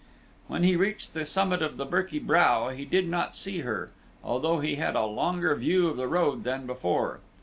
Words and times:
When 0.47 0.63
he 0.63 0.75
reached 0.75 1.13
the 1.13 1.27
summit 1.27 1.61
of 1.61 1.77
the 1.77 1.85
Birky 1.85 2.17
Brow 2.17 2.69
he 2.69 2.85
did 2.85 3.07
not 3.07 3.35
see 3.35 3.59
her, 3.59 3.91
although 4.23 4.59
he 4.59 4.77
had 4.77 4.95
a 4.95 5.05
longer 5.05 5.53
view 5.53 5.85
of 5.89 5.95
the 5.97 6.07
road 6.07 6.43
than 6.43 6.65
before. 6.65 7.19